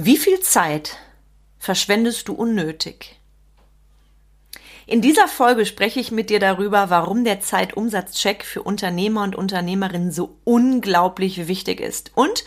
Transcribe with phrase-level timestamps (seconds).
[0.00, 0.96] Wie viel Zeit
[1.58, 3.18] verschwendest du unnötig?
[4.86, 10.12] In dieser Folge spreche ich mit dir darüber, warum der Zeitumsatzcheck für Unternehmer und Unternehmerinnen
[10.12, 12.12] so unglaublich wichtig ist.
[12.14, 12.44] Und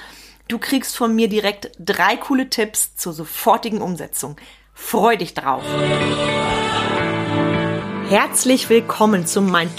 [0.47, 4.37] du kriegst von mir direkt drei coole Tipps zur sofortigen Umsetzung.
[4.73, 5.63] Freu dich drauf!
[8.07, 9.75] Herzlich willkommen zum Mind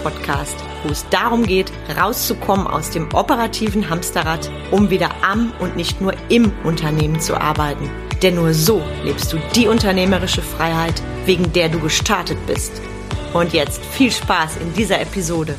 [0.00, 0.56] Podcast,
[0.86, 6.14] wo es darum geht, rauszukommen aus dem operativen Hamsterrad, um wieder am und nicht nur
[6.28, 7.90] im Unternehmen zu arbeiten.
[8.22, 12.80] Denn nur so lebst du die unternehmerische Freiheit, wegen der du gestartet bist.
[13.34, 15.56] Und jetzt viel Spaß in dieser Episode.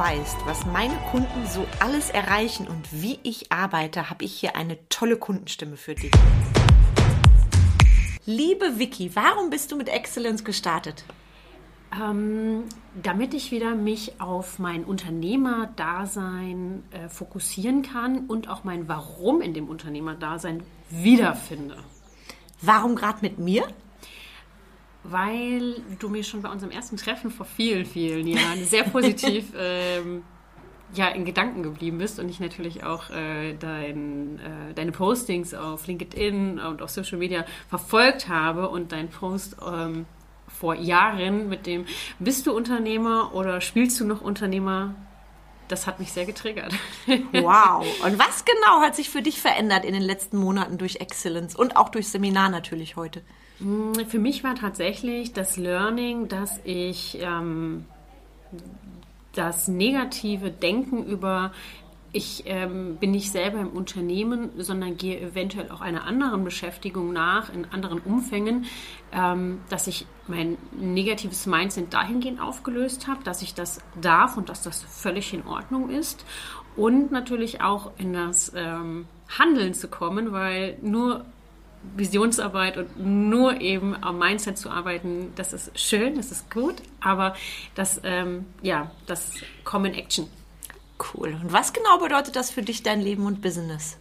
[0.00, 4.78] weißt, was meine Kunden so alles erreichen und wie ich arbeite, habe ich hier eine
[4.88, 6.10] tolle Kundenstimme für dich.
[8.30, 11.02] Liebe Vicky, warum bist du mit Excellence gestartet?
[12.00, 12.62] Ähm,
[13.02, 19.52] damit ich wieder mich auf mein Unternehmerdasein äh, fokussieren kann und auch mein Warum in
[19.52, 21.78] dem Unternehmerdasein wiederfinde.
[22.62, 23.66] Warum gerade mit mir?
[25.02, 30.22] weil du mir schon bei unserem ersten Treffen vor vielen, vielen Jahren sehr positiv ähm,
[30.94, 35.86] ja, in Gedanken geblieben bist und ich natürlich auch äh, dein, äh, deine Postings auf
[35.86, 40.06] LinkedIn und auf Social Media verfolgt habe und dein Post ähm,
[40.48, 41.86] vor Jahren mit dem
[42.18, 44.94] Bist du Unternehmer oder spielst du noch Unternehmer?
[45.68, 46.74] Das hat mich sehr getriggert.
[47.32, 47.86] Wow.
[48.04, 51.76] Und was genau hat sich für dich verändert in den letzten Monaten durch Excellence und
[51.76, 53.22] auch durch Seminar natürlich heute?
[53.58, 57.84] Hm, für mich war tatsächlich das Learning, dass ich ähm,
[59.34, 61.52] das negative Denken über
[62.12, 67.52] ich ähm, bin nicht selber im Unternehmen, sondern gehe eventuell auch einer anderen Beschäftigung nach,
[67.54, 68.66] in anderen Umfängen,
[69.12, 74.62] ähm, dass ich mein negatives Mindset dahingehend aufgelöst habe, dass ich das darf und dass
[74.62, 76.24] das völlig in Ordnung ist.
[76.76, 79.06] Und natürlich auch in das ähm,
[79.38, 81.24] Handeln zu kommen, weil nur
[81.96, 87.34] Visionsarbeit und nur eben am Mindset zu arbeiten, das ist schön, das ist gut, aber
[87.74, 89.32] das, ähm, ja, das
[89.64, 90.28] Common Action.
[91.14, 91.36] Cool.
[91.42, 93.96] Und was genau bedeutet das für dich, dein Leben und Business?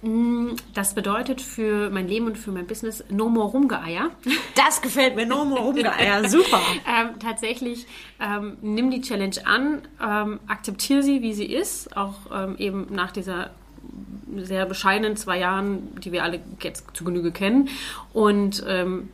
[0.00, 4.10] Mm, das bedeutet für mein Leben und für mein Business no more Rumgeeier.
[4.54, 6.60] Das gefällt mir, no more Rumgeeier, super.
[6.86, 7.86] ähm, tatsächlich,
[8.20, 13.10] ähm, nimm die Challenge an, ähm, akzeptiere sie, wie sie ist, auch ähm, eben nach
[13.12, 13.50] dieser
[14.36, 17.68] sehr bescheidenen zwei Jahren, die wir alle jetzt zu Genüge kennen.
[18.12, 19.10] Und ähm,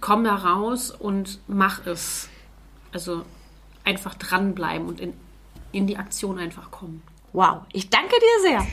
[0.00, 2.28] komm da raus und mach es.
[2.92, 3.24] Also
[3.84, 5.14] einfach dranbleiben und in,
[5.72, 7.02] in die Aktion einfach kommen.
[7.32, 8.66] Wow, ich danke dir sehr.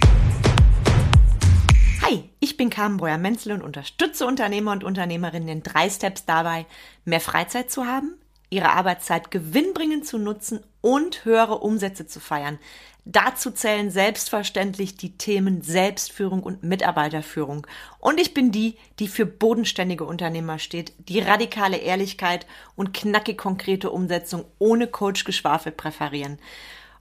[2.02, 6.66] Hi, ich bin Carmen Breuer-Menzel und unterstütze Unternehmer und Unternehmerinnen in drei Steps dabei,
[7.06, 8.16] mehr Freizeit zu haben,
[8.50, 12.58] ihre Arbeitszeit gewinnbringend zu nutzen und höhere Umsätze zu feiern.
[13.12, 17.66] Dazu zählen selbstverständlich die Themen Selbstführung und Mitarbeiterführung.
[17.98, 23.90] Und ich bin die, die für bodenständige Unternehmer steht, die radikale Ehrlichkeit und knackig konkrete
[23.90, 26.38] Umsetzung ohne Coach-Geschwafel präferieren.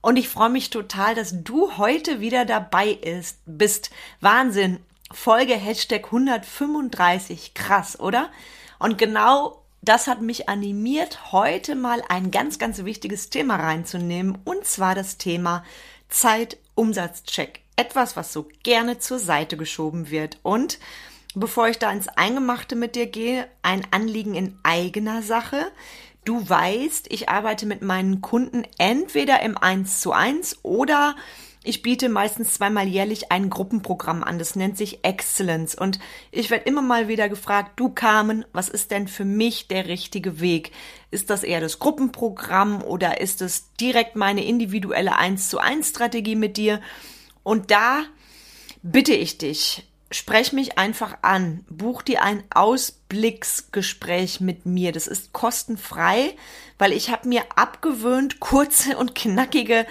[0.01, 3.91] Und ich freue mich total, dass du heute wieder dabei ist, bist.
[4.23, 4.81] Wahnsinn.
[5.13, 7.53] Folge Hashtag 135.
[7.53, 8.31] Krass, oder?
[8.79, 14.65] Und genau das hat mich animiert, heute mal ein ganz, ganz wichtiges Thema reinzunehmen, und
[14.65, 15.65] zwar das Thema
[16.09, 17.61] Zeitumsatzcheck.
[17.77, 20.39] Etwas, was so gerne zur Seite geschoben wird.
[20.43, 20.79] Und
[21.35, 25.71] bevor ich da ins Eingemachte mit dir gehe, ein Anliegen in eigener Sache.
[26.25, 31.17] Du weißt, ich arbeite mit meinen Kunden entweder im 1 zu 1 oder
[31.69, 34.39] ich biete meistens zweimal jährlich ein Gruppenprogramm an.
[34.39, 35.75] Das nennt sich Excellence.
[35.75, 35.99] Und
[36.31, 40.41] ich werde immer mal wieder gefragt, du Carmen, was ist denn für mich der richtige
[40.41, 40.73] Weg?
[41.11, 46.37] Ist das eher das Gruppenprogramm oder ist es direkt meine individuelle 1 zu 1 Strategie
[46.37, 46.81] mit dir?
[47.43, 48.05] Und da
[48.83, 54.93] bitte ich dich, sprech mich einfach an, buch dir ein Ausblicksgespräch mit mir.
[54.93, 56.35] Das ist kostenfrei,
[56.79, 59.85] weil ich habe mir abgewöhnt, kurze und knackige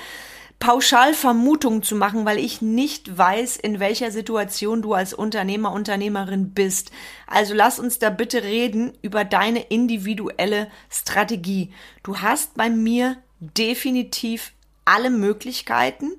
[0.60, 6.52] pauschal Vermutungen zu machen, weil ich nicht weiß, in welcher Situation du als Unternehmer, Unternehmerin
[6.52, 6.92] bist.
[7.28, 11.72] Also lass uns da bitte reden über deine individuelle Strategie.
[12.04, 16.14] Du hast bei mir definitiv alle Möglichkeiten,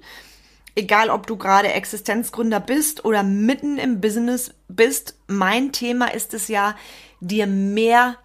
[0.77, 5.17] egal ob du gerade Existenzgründer bist oder mitten im Business bist.
[5.27, 6.77] Mein Thema ist es ja,
[7.21, 8.17] dir mehr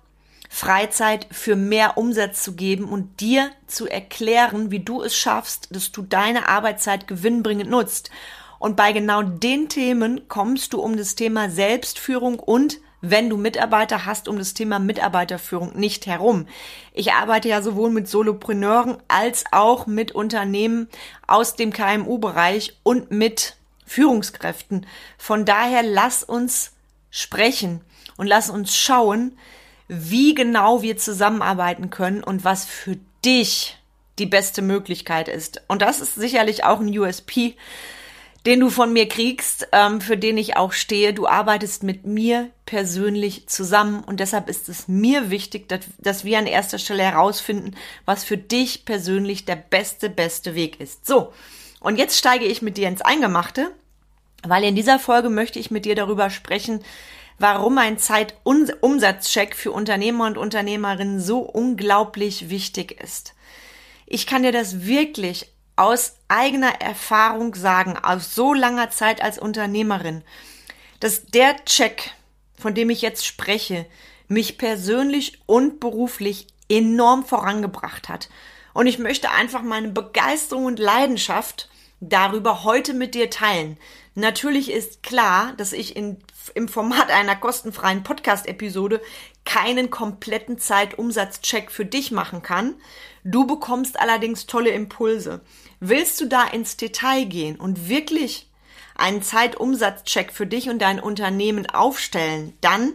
[0.55, 5.91] Freizeit für mehr Umsatz zu geben und dir zu erklären, wie du es schaffst, dass
[5.91, 8.11] du deine Arbeitszeit gewinnbringend nutzt.
[8.59, 14.05] Und bei genau den Themen kommst du um das Thema Selbstführung und wenn du Mitarbeiter
[14.05, 16.45] hast, um das Thema Mitarbeiterführung nicht herum.
[16.93, 20.87] Ich arbeite ja sowohl mit Solopreneuren als auch mit Unternehmen
[21.25, 23.57] aus dem KMU-Bereich und mit
[23.87, 24.85] Führungskräften.
[25.17, 26.73] Von daher lass uns
[27.09, 27.81] sprechen
[28.17, 29.35] und lass uns schauen,
[30.01, 33.77] wie genau wir zusammenarbeiten können und was für dich
[34.19, 35.61] die beste Möglichkeit ist.
[35.67, 37.55] Und das ist sicherlich auch ein USP,
[38.45, 41.13] den du von mir kriegst, ähm, für den ich auch stehe.
[41.13, 46.37] Du arbeitest mit mir persönlich zusammen und deshalb ist es mir wichtig, dass, dass wir
[46.37, 47.75] an erster Stelle herausfinden,
[48.05, 51.07] was für dich persönlich der beste, beste Weg ist.
[51.07, 51.33] So,
[51.79, 53.71] und jetzt steige ich mit dir ins Eingemachte,
[54.45, 56.81] weil in dieser Folge möchte ich mit dir darüber sprechen,
[57.39, 63.33] warum ein Zeitumsatzcheck für Unternehmer und Unternehmerinnen so unglaublich wichtig ist.
[64.05, 70.23] Ich kann dir das wirklich aus eigener Erfahrung sagen, aus so langer Zeit als Unternehmerin,
[70.99, 72.11] dass der Check,
[72.57, 73.85] von dem ich jetzt spreche,
[74.27, 78.29] mich persönlich und beruflich enorm vorangebracht hat.
[78.73, 81.69] Und ich möchte einfach meine Begeisterung und Leidenschaft
[82.09, 83.77] darüber heute mit dir teilen.
[84.15, 86.17] Natürlich ist klar, dass ich in,
[86.53, 89.01] im Format einer kostenfreien Podcast-Episode
[89.45, 92.75] keinen kompletten Zeitumsatzcheck für dich machen kann.
[93.23, 95.41] Du bekommst allerdings tolle Impulse.
[95.79, 98.47] Willst du da ins Detail gehen und wirklich
[98.95, 102.93] einen Zeitumsatzcheck für dich und dein Unternehmen aufstellen, dann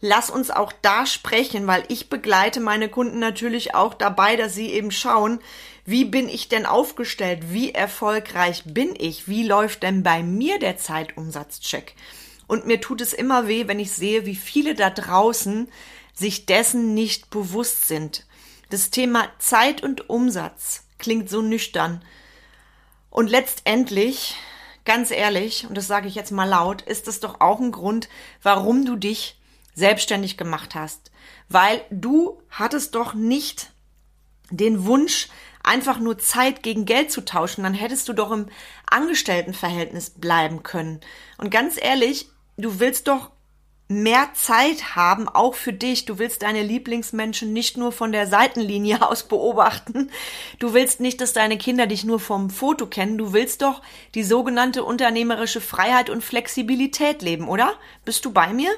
[0.00, 4.70] lass uns auch da sprechen, weil ich begleite meine Kunden natürlich auch dabei, dass sie
[4.72, 5.40] eben schauen,
[5.88, 10.76] wie bin ich denn aufgestellt, wie erfolgreich bin ich, wie läuft denn bei mir der
[10.76, 11.94] Zeitumsatzcheck.
[12.46, 15.66] Und mir tut es immer weh, wenn ich sehe, wie viele da draußen
[16.12, 18.26] sich dessen nicht bewusst sind.
[18.68, 22.04] Das Thema Zeit und Umsatz klingt so nüchtern.
[23.08, 24.34] Und letztendlich,
[24.84, 28.10] ganz ehrlich, und das sage ich jetzt mal laut, ist es doch auch ein Grund,
[28.42, 29.40] warum du dich
[29.74, 31.10] selbstständig gemacht hast.
[31.48, 33.70] Weil du hattest doch nicht
[34.50, 35.28] den Wunsch,
[35.68, 38.46] einfach nur Zeit gegen Geld zu tauschen, dann hättest du doch im
[38.86, 41.00] Angestelltenverhältnis bleiben können.
[41.36, 43.30] Und ganz ehrlich, du willst doch
[43.88, 46.04] mehr Zeit haben, auch für dich.
[46.04, 50.10] Du willst deine Lieblingsmenschen nicht nur von der Seitenlinie aus beobachten.
[50.58, 53.18] Du willst nicht, dass deine Kinder dich nur vom Foto kennen.
[53.18, 53.82] Du willst doch
[54.14, 57.72] die sogenannte unternehmerische Freiheit und Flexibilität leben, oder?
[58.04, 58.70] Bist du bei mir?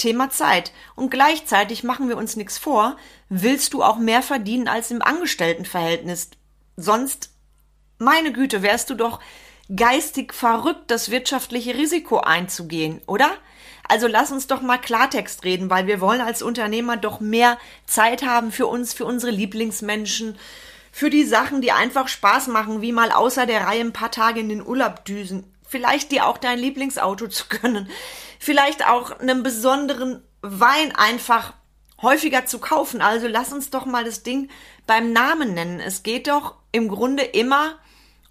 [0.00, 0.72] Thema Zeit.
[0.96, 2.96] Und gleichzeitig machen wir uns nichts vor,
[3.28, 6.30] willst du auch mehr verdienen als im Angestelltenverhältnis.
[6.76, 7.30] Sonst,
[7.98, 9.20] meine Güte, wärst du doch
[9.74, 13.30] geistig verrückt, das wirtschaftliche Risiko einzugehen, oder?
[13.86, 18.24] Also lass uns doch mal Klartext reden, weil wir wollen als Unternehmer doch mehr Zeit
[18.24, 20.38] haben für uns, für unsere Lieblingsmenschen,
[20.92, 24.40] für die Sachen, die einfach Spaß machen, wie mal außer der Reihe ein paar Tage
[24.40, 25.44] in den Urlaub düsen.
[25.70, 27.88] Vielleicht dir auch dein Lieblingsauto zu gönnen.
[28.38, 31.54] Vielleicht auch einen besonderen Wein einfach
[32.02, 33.00] häufiger zu kaufen.
[33.00, 34.50] Also lass uns doch mal das Ding
[34.86, 35.80] beim Namen nennen.
[35.80, 37.78] Es geht doch im Grunde immer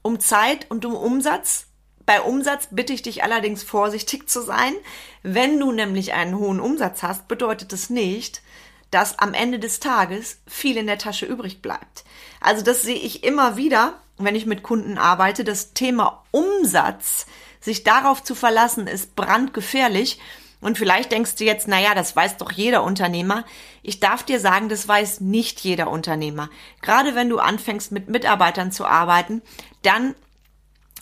[0.02, 1.68] um Zeit und um Umsatz
[2.10, 4.74] bei Umsatz bitte ich dich allerdings vorsichtig zu sein.
[5.22, 8.42] Wenn du nämlich einen hohen Umsatz hast, bedeutet es nicht,
[8.90, 12.04] dass am Ende des Tages viel in der Tasche übrig bleibt.
[12.42, 15.44] Also das sehe ich immer wieder, wenn ich mit Kunden arbeite.
[15.44, 17.26] Das Thema Umsatz,
[17.62, 20.20] sich darauf zu verlassen, ist brandgefährlich.
[20.62, 23.46] Und vielleicht denkst du jetzt, naja, das weiß doch jeder Unternehmer.
[23.82, 26.50] Ich darf dir sagen, das weiß nicht jeder Unternehmer.
[26.82, 29.42] Gerade wenn du anfängst, mit Mitarbeitern zu arbeiten,
[29.84, 30.16] dann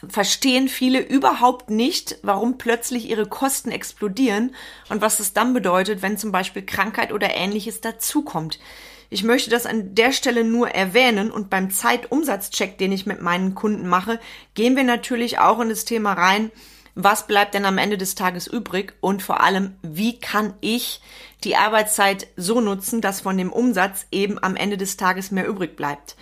[0.08, 4.54] verstehen viele überhaupt nicht, warum plötzlich ihre Kosten explodieren
[4.90, 8.60] und was es dann bedeutet, wenn zum Beispiel Krankheit oder ähnliches dazukommt.
[9.10, 13.56] Ich möchte das an der Stelle nur erwähnen und beim Zeitumsatzcheck, den ich mit meinen
[13.56, 14.20] Kunden mache,
[14.54, 16.52] gehen wir natürlich auch in das Thema rein,
[16.94, 21.00] was bleibt denn am Ende des Tages übrig und vor allem, wie kann ich
[21.44, 25.76] die Arbeitszeit so nutzen, dass von dem Umsatz eben am Ende des Tages mehr übrig
[25.76, 26.18] bleibt.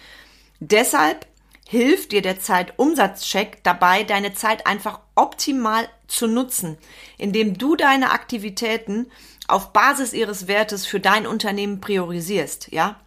[0.59, 1.25] Deshalb
[1.67, 6.77] hilft dir der Zeitumsatzcheck dabei, deine Zeit einfach optimal zu nutzen,
[7.17, 9.07] indem du deine Aktivitäten
[9.47, 12.99] auf Basis ihres Wertes für dein Unternehmen priorisierst, ja?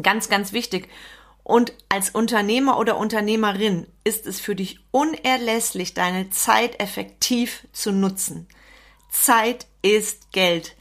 [0.00, 0.88] Ganz, ganz wichtig.
[1.42, 8.46] Und als Unternehmer oder Unternehmerin ist es für dich unerlässlich, deine Zeit effektiv zu nutzen.
[9.10, 10.76] Zeit ist Geld.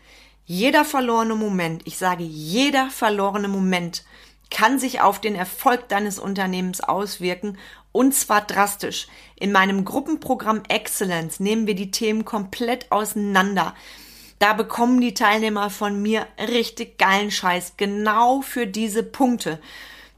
[0.46, 4.03] Jeder verlorene Moment, ich sage jeder verlorene Moment,
[4.51, 7.58] kann sich auf den Erfolg deines Unternehmens auswirken
[7.91, 9.08] und zwar drastisch.
[9.36, 13.75] In meinem Gruppenprogramm Excellence nehmen wir die Themen komplett auseinander.
[14.39, 19.60] Da bekommen die Teilnehmer von mir richtig geilen Scheiß genau für diese Punkte.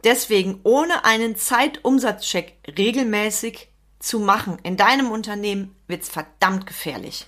[0.03, 3.67] Deswegen ohne einen Zeitumsatzcheck regelmäßig
[3.99, 7.27] zu machen in deinem Unternehmen wird's verdammt gefährlich.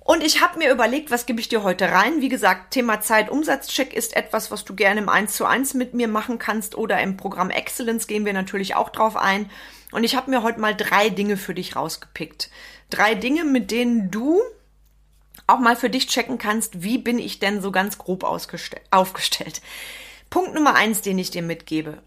[0.00, 2.20] Und ich habe mir überlegt, was gebe ich dir heute rein?
[2.20, 6.08] Wie gesagt, Thema Zeit-Umsatzcheck ist etwas, was du gerne im 1 zu 1 mit mir
[6.08, 9.50] machen kannst oder im Programm Excellence gehen wir natürlich auch drauf ein.
[9.92, 12.50] Und ich habe mir heute mal drei Dinge für dich rausgepickt.
[12.88, 14.40] Drei Dinge, mit denen du
[15.52, 19.62] auch mal für dich checken kannst, wie bin ich denn so ganz grob aufgestellt.
[20.30, 22.02] Punkt Nummer eins, den ich dir mitgebe.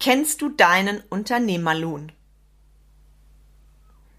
[0.00, 2.12] Kennst du deinen Unternehmerlohn?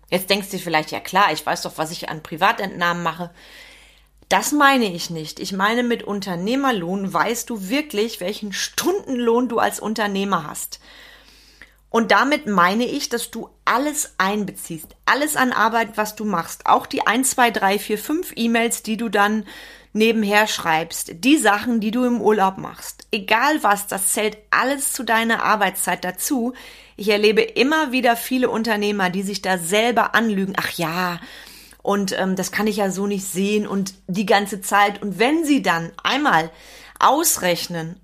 [0.10, 3.32] Jetzt denkst du dir vielleicht, ja klar, ich weiß doch, was ich an Privatentnahmen mache.
[4.28, 5.40] Das meine ich nicht.
[5.40, 10.80] Ich meine, mit Unternehmerlohn weißt du wirklich, welchen Stundenlohn du als Unternehmer hast.
[11.90, 16.86] Und damit meine ich, dass du alles einbeziehst, alles an Arbeit, was du machst, auch
[16.86, 19.46] die 1, 2, 3, 4, 5 E-Mails, die du dann
[19.92, 25.04] nebenher schreibst, die Sachen, die du im Urlaub machst, egal was, das zählt alles zu
[25.04, 26.54] deiner Arbeitszeit dazu.
[26.96, 30.54] Ich erlebe immer wieder viele Unternehmer, die sich da selber anlügen.
[30.58, 31.20] Ach ja,
[31.82, 35.02] und ähm, das kann ich ja so nicht sehen und die ganze Zeit.
[35.02, 36.52] Und wenn sie dann einmal
[37.00, 38.00] ausrechnen,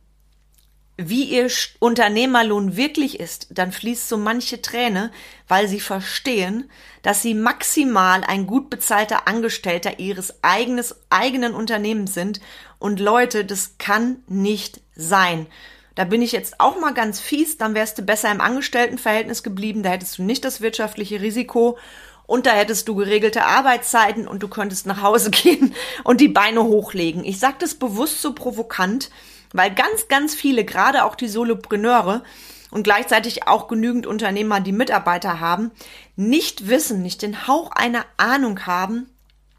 [0.98, 1.50] wie ihr
[1.80, 5.12] Unternehmerlohn wirklich ist, dann fließt so manche Träne,
[5.48, 6.70] weil sie verstehen,
[7.02, 12.40] dass sie maximal ein gut bezahlter Angestellter ihres eigenes, eigenen Unternehmens sind.
[12.80, 15.48] Und Leute, das kann nicht sein.
[15.96, 19.82] Da bin ich jetzt auch mal ganz fies, dann wärst du besser im Angestelltenverhältnis geblieben,
[19.82, 21.78] da hättest du nicht das wirtschaftliche Risiko
[22.28, 26.64] und da hättest du geregelte Arbeitszeiten und du könntest nach Hause gehen und die Beine
[26.64, 27.24] hochlegen.
[27.24, 29.10] Ich sage das bewusst so provokant,
[29.54, 32.24] weil ganz, ganz viele, gerade auch die Solopreneure
[32.72, 35.72] und gleichzeitig auch genügend Unternehmer, die Mitarbeiter haben,
[36.16, 39.10] nicht wissen, nicht den Hauch einer Ahnung haben,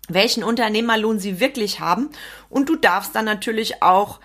[0.09, 2.11] welchen Unternehmerlohn sie wirklich haben.
[2.49, 4.21] Und du darfst dann natürlich auch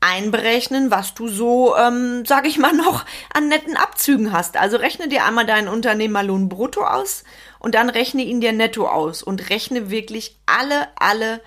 [0.00, 4.56] einberechnen, was du so, ähm, sag ich mal, noch an netten Abzügen hast.
[4.56, 7.24] Also rechne dir einmal deinen Unternehmerlohn brutto aus
[7.58, 11.40] und dann rechne ihn dir netto aus und rechne wirklich alle, alle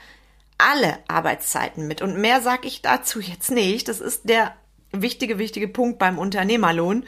[0.60, 2.04] alle Arbeitszeiten mit.
[2.04, 3.88] Und mehr sage ich dazu jetzt nicht.
[3.88, 4.54] Das ist der
[4.92, 7.06] wichtige, wichtige Punkt beim Unternehmerlohn.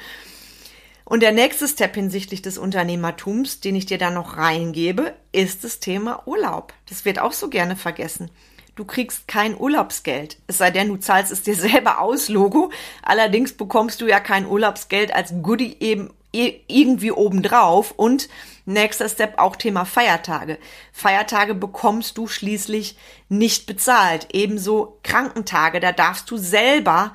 [1.05, 5.79] Und der nächste Step hinsichtlich des Unternehmertums, den ich dir da noch reingebe, ist das
[5.79, 6.73] Thema Urlaub.
[6.87, 8.31] Das wird auch so gerne vergessen.
[8.75, 10.37] Du kriegst kein Urlaubsgeld.
[10.47, 12.71] Es sei denn, du zahlst es dir selber aus, Logo.
[13.03, 17.91] Allerdings bekommst du ja kein Urlaubsgeld als Goodie eben irgendwie obendrauf.
[17.91, 18.29] Und
[18.65, 20.57] nächster Step auch Thema Feiertage.
[20.91, 22.97] Feiertage bekommst du schließlich
[23.29, 24.29] nicht bezahlt.
[24.33, 25.79] Ebenso Krankentage.
[25.79, 27.13] Da darfst du selber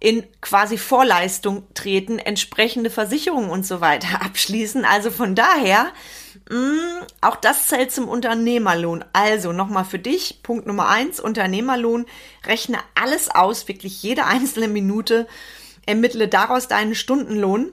[0.00, 4.84] in quasi Vorleistung treten, entsprechende Versicherungen und so weiter abschließen.
[4.84, 5.92] Also von daher,
[6.50, 9.04] mh, mm, auch das zählt zum Unternehmerlohn.
[9.12, 12.06] Also nochmal für dich, Punkt Nummer eins, Unternehmerlohn,
[12.46, 15.26] rechne alles aus, wirklich jede einzelne Minute,
[15.84, 17.72] ermittle daraus deinen Stundenlohn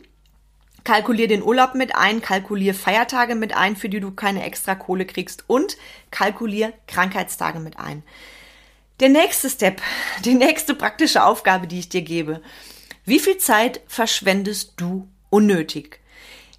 [0.85, 5.05] Kalkulier den Urlaub mit ein, kalkulier Feiertage mit ein, für die du keine extra Kohle
[5.05, 5.77] kriegst und
[6.11, 8.03] kalkulier Krankheitstage mit ein.
[9.01, 9.81] Der nächste Step,
[10.23, 12.41] die nächste praktische Aufgabe, die ich dir gebe.
[13.03, 15.99] Wie viel Zeit verschwendest du unnötig?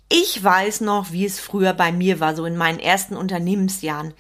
[0.09, 4.13] Ich weiß noch, wie es früher bei mir war, so in meinen ersten Unternehmensjahren.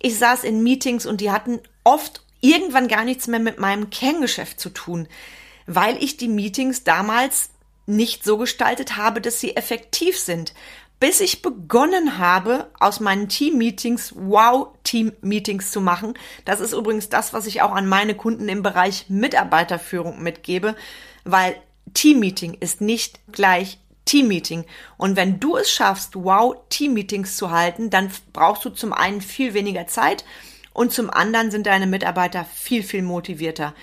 [0.00, 4.58] Ich saß in Meetings und die hatten oft irgendwann gar nichts mehr mit meinem Kerngeschäft
[4.58, 5.08] zu tun,
[5.66, 7.50] weil ich die Meetings damals
[7.86, 10.54] nicht so gestaltet habe, dass sie effektiv sind.
[11.00, 16.14] Bis ich begonnen habe, aus meinen Team-Meetings Wow-Team-Meetings zu machen.
[16.44, 20.76] Das ist übrigens das, was ich auch an meine Kunden im Bereich Mitarbeiterführung mitgebe,
[21.24, 21.56] weil
[21.92, 24.64] Team-Meeting ist nicht gleich Team-Meeting.
[24.96, 29.86] Und wenn du es schaffst, Wow-Team-Meetings zu halten, dann brauchst du zum einen viel weniger
[29.86, 30.24] Zeit
[30.72, 33.74] und zum anderen sind deine Mitarbeiter viel, viel motivierter.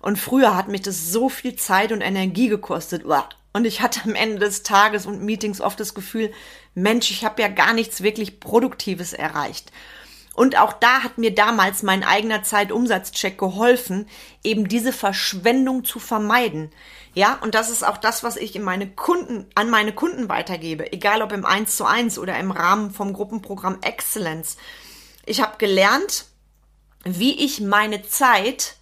[0.00, 3.04] Und früher hat mich das so viel Zeit und Energie gekostet.
[3.52, 6.32] Und ich hatte am Ende des Tages und Meetings oft das Gefühl,
[6.74, 9.72] Mensch, ich habe ja gar nichts wirklich Produktives erreicht.
[10.38, 14.08] Und auch da hat mir damals mein eigener Zeitumsatzcheck geholfen,
[14.44, 16.70] eben diese Verschwendung zu vermeiden.
[17.12, 20.92] Ja, und das ist auch das, was ich in meine Kunden, an meine Kunden weitergebe,
[20.92, 24.58] egal ob im 1 zu 1 oder im Rahmen vom Gruppenprogramm Excellence.
[25.26, 26.26] Ich habe gelernt,
[27.02, 28.76] wie ich meine Zeit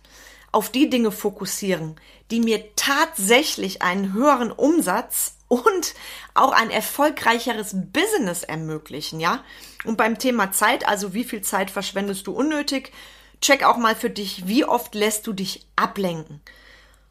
[0.57, 5.93] auf die Dinge fokussieren, die mir tatsächlich einen höheren Umsatz und
[6.33, 9.45] auch ein erfolgreicheres Business ermöglichen, ja?
[9.85, 12.91] Und beim Thema Zeit, also wie viel Zeit verschwendest du unnötig,
[13.43, 16.41] check auch mal für dich, wie oft lässt du dich ablenken.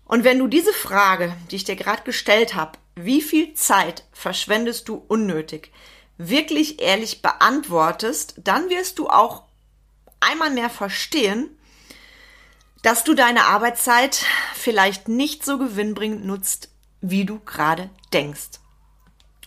[0.06, 4.90] Und wenn du diese Frage, die ich dir gerade gestellt habe, wie viel Zeit verschwendest
[4.90, 5.72] du unnötig,
[6.18, 9.44] wirklich ehrlich beantwortest, dann wirst du auch
[10.20, 11.56] einmal mehr verstehen,
[12.86, 14.24] dass du deine Arbeitszeit
[14.54, 16.70] vielleicht nicht so gewinnbringend nutzt,
[17.02, 18.60] wie du gerade denkst.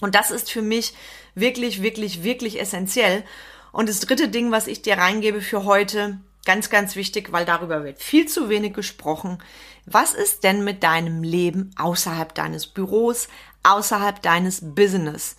[0.00, 0.92] Und das ist für mich
[1.36, 3.22] wirklich, wirklich, wirklich essentiell.
[3.70, 7.84] Und das dritte Ding, was ich dir reingebe für heute, ganz, ganz wichtig, weil darüber
[7.84, 9.40] wird viel zu wenig gesprochen.
[9.86, 13.28] Was ist denn mit deinem Leben außerhalb deines Büros,
[13.62, 15.36] außerhalb deines Business?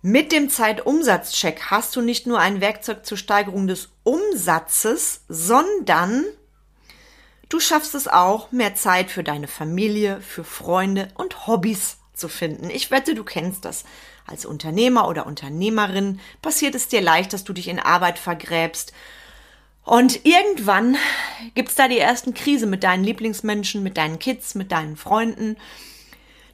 [0.00, 6.24] Mit dem Zeitumsatzcheck hast du nicht nur ein Werkzeug zur Steigerung des Umsatzes, sondern
[7.48, 12.70] du schaffst es auch, mehr Zeit für deine Familie, für Freunde und Hobbys zu finden.
[12.70, 13.84] Ich wette, du kennst das.
[14.26, 18.92] Als Unternehmer oder Unternehmerin passiert es dir leicht, dass du dich in Arbeit vergräbst.
[19.84, 20.96] Und irgendwann
[21.54, 25.56] gibt's da die ersten Krise mit deinen Lieblingsmenschen, mit deinen Kids, mit deinen Freunden.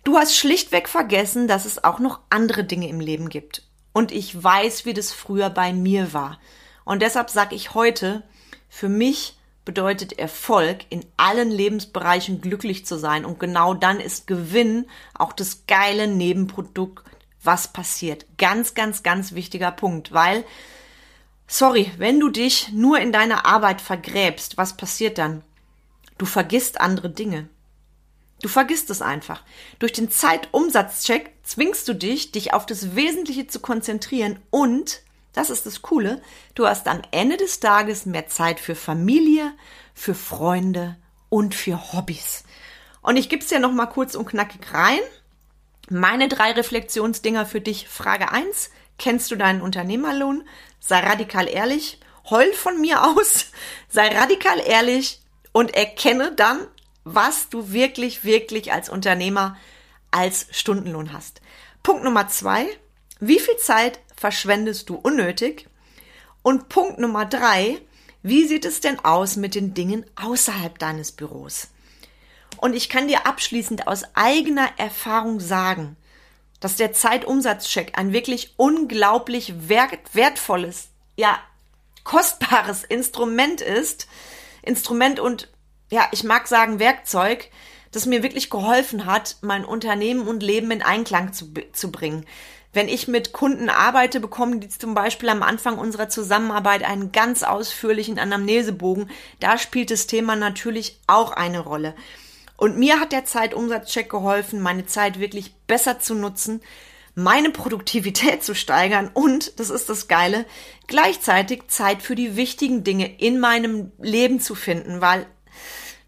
[0.02, 3.62] Du hast schlichtweg vergessen, dass es auch noch andere Dinge im Leben gibt.
[3.92, 6.40] Und ich weiß, wie das früher bei mir war.
[6.84, 8.24] Und deshalb sage ich heute,
[8.68, 13.24] für mich bedeutet Erfolg, in allen Lebensbereichen glücklich zu sein.
[13.24, 17.04] Und genau dann ist Gewinn auch das geile Nebenprodukt,
[17.42, 18.26] was passiert.
[18.38, 20.44] Ganz, ganz, ganz wichtiger Punkt, weil,
[21.46, 25.42] sorry, wenn du dich nur in deiner Arbeit vergräbst, was passiert dann?
[26.18, 27.48] Du vergisst andere Dinge.
[28.42, 29.42] Du vergisst es einfach.
[29.78, 35.02] Durch den Zeitumsatzcheck zwingst du dich, dich auf das Wesentliche zu konzentrieren und,
[35.32, 36.22] das ist das Coole,
[36.54, 39.52] du hast am Ende des Tages mehr Zeit für Familie,
[39.94, 40.96] für Freunde
[41.28, 42.44] und für Hobbys.
[43.02, 45.00] Und ich gebe es dir nochmal kurz und knackig rein.
[45.88, 47.88] Meine drei Reflexionsdinger für dich.
[47.88, 50.44] Frage eins: Kennst du deinen Unternehmerlohn?
[50.78, 52.00] Sei radikal ehrlich.
[52.28, 53.46] Heul von mir aus.
[53.88, 55.20] Sei radikal ehrlich
[55.52, 56.66] und erkenne dann,
[57.04, 59.56] was du wirklich, wirklich als Unternehmer
[60.10, 61.40] als Stundenlohn hast.
[61.82, 62.66] Punkt Nummer zwei,
[63.20, 65.68] wie viel Zeit verschwendest du unnötig?
[66.42, 67.80] Und Punkt Nummer drei,
[68.22, 71.68] wie sieht es denn aus mit den Dingen außerhalb deines Büros?
[72.58, 75.96] Und ich kann dir abschließend aus eigener Erfahrung sagen,
[76.60, 81.38] dass der Zeitumsatzcheck ein wirklich unglaublich wertvolles, ja,
[82.04, 84.06] kostbares Instrument ist.
[84.62, 85.48] Instrument und
[85.90, 87.50] ja, ich mag sagen Werkzeug,
[87.92, 92.26] das mir wirklich geholfen hat, mein Unternehmen und Leben in Einklang zu, zu bringen.
[92.72, 97.42] Wenn ich mit Kunden arbeite, bekommen die zum Beispiel am Anfang unserer Zusammenarbeit einen ganz
[97.42, 99.10] ausführlichen Anamnesebogen.
[99.40, 101.94] Da spielt das Thema natürlich auch eine Rolle.
[102.56, 106.60] Und mir hat der Zeitumsatzcheck geholfen, meine Zeit wirklich besser zu nutzen,
[107.14, 110.46] meine Produktivität zu steigern und, das ist das Geile,
[110.86, 115.26] gleichzeitig Zeit für die wichtigen Dinge in meinem Leben zu finden, weil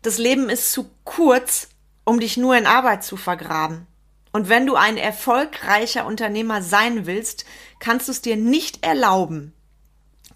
[0.02, 1.68] das Leben ist zu kurz,
[2.04, 3.86] um dich nur in Arbeit zu vergraben.
[4.32, 7.44] Und wenn du ein erfolgreicher Unternehmer sein willst,
[7.78, 9.52] kannst du es dir nicht erlauben,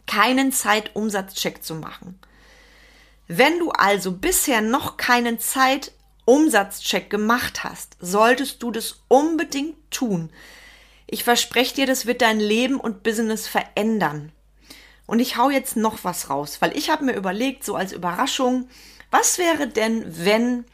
[0.06, 2.20] keinen Zeitumsatzcheck zu machen.
[3.26, 10.30] Wenn du also bisher noch keinen Zeitumsatzcheck gemacht hast, solltest du das unbedingt tun.
[11.06, 14.30] Ich verspreche dir, das wird dein Leben und Business verändern.
[15.06, 18.68] Und ich hau jetzt noch was raus, weil ich habe mir überlegt, so als Überraschung,
[19.10, 20.64] was wäre denn, wenn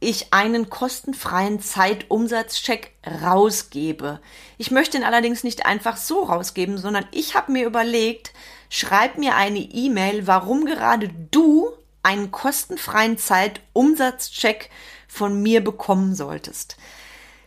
[0.00, 4.20] ich einen kostenfreien Zeitumsatzcheck rausgebe?
[4.58, 8.32] Ich möchte ihn allerdings nicht einfach so rausgeben, sondern ich habe mir überlegt,
[8.68, 11.70] schreib mir eine E-Mail, warum gerade du
[12.02, 14.70] einen kostenfreien Zeitumsatzcheck
[15.08, 16.76] von mir bekommen solltest.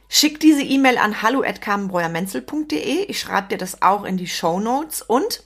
[0.10, 3.06] Schick diese E-Mail an hallo@carmenbreuermenzel.de.
[3.06, 5.44] Ich schreibe dir das auch in die Show Notes und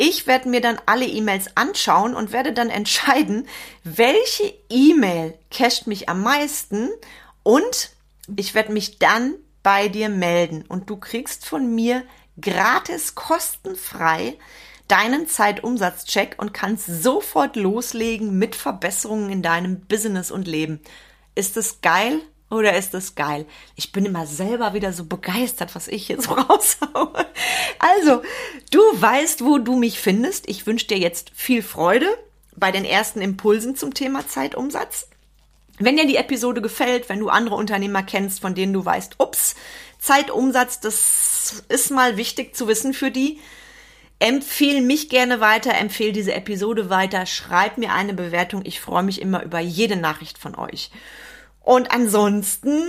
[0.00, 3.46] ich werde mir dann alle E-Mails anschauen und werde dann entscheiden,
[3.84, 6.88] welche E-Mail casht mich am meisten
[7.42, 7.90] und
[8.34, 12.02] ich werde mich dann bei dir melden und du kriegst von mir
[12.40, 14.38] gratis kostenfrei
[14.88, 20.80] deinen Zeitumsatzcheck und kannst sofort loslegen mit Verbesserungen in deinem Business und Leben.
[21.34, 22.22] Ist es geil?
[22.50, 23.46] Oder ist das geil?
[23.76, 27.26] Ich bin immer selber wieder so begeistert, was ich hier so raushaue.
[27.78, 28.22] Also,
[28.70, 30.48] du weißt, wo du mich findest.
[30.48, 32.08] Ich wünsche dir jetzt viel Freude
[32.56, 35.08] bei den ersten Impulsen zum Thema Zeitumsatz.
[35.78, 39.54] Wenn dir die Episode gefällt, wenn du andere Unternehmer kennst, von denen du weißt, ups,
[39.98, 43.38] Zeitumsatz, das ist mal wichtig zu wissen für die,
[44.18, 48.62] empfehle mich gerne weiter, empfehle diese Episode weiter, schreib mir eine Bewertung.
[48.64, 50.90] Ich freue mich immer über jede Nachricht von euch.
[51.60, 52.82] Und ansonsten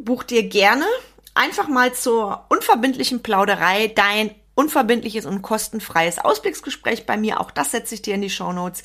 [0.00, 0.86] buch dir gerne
[1.34, 7.40] einfach mal zur unverbindlichen Plauderei dein unverbindliches und kostenfreies Ausblicksgespräch bei mir.
[7.40, 8.82] Auch das setze ich dir in die Show Notes.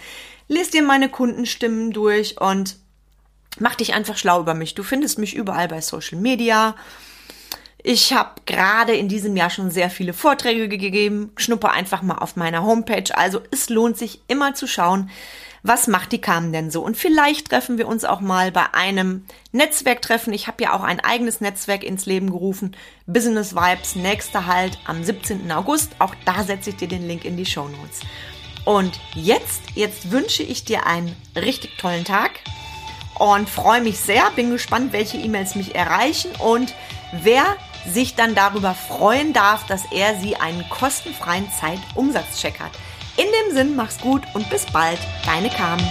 [0.48, 2.78] Lies dir meine Kundenstimmen durch und
[3.60, 4.74] mach dich einfach schlau über mich.
[4.74, 6.76] Du findest mich überall bei Social Media.
[7.82, 11.32] Ich habe gerade in diesem Jahr schon sehr viele Vorträge gegeben.
[11.38, 13.16] Schnupper einfach mal auf meiner Homepage.
[13.16, 15.10] Also es lohnt sich immer zu schauen,
[15.64, 16.82] was macht die Carmen denn so?
[16.82, 20.34] Und vielleicht treffen wir uns auch mal bei einem Netzwerktreffen.
[20.34, 22.76] Ich habe ja auch ein eigenes Netzwerk ins Leben gerufen.
[23.08, 25.52] Business Vibes, nächster Halt am 17.
[25.52, 25.92] August.
[26.00, 28.02] Auch da setze ich dir den Link in die Show Notes.
[28.66, 32.32] Und jetzt, jetzt wünsche ich dir einen richtig tollen Tag
[33.18, 34.30] und freue mich sehr.
[34.32, 36.74] Bin gespannt, welche E-Mails mich erreichen und
[37.24, 42.72] wer sich dann darüber freuen darf, dass er sie einen kostenfreien Zeitumsatzcheck hat.
[43.20, 45.86] In dem Sinn, mach's gut und bis bald, deine Carmen.